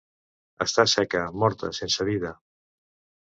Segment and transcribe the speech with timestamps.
[0.65, 2.31] Està seca, morta, sense vida.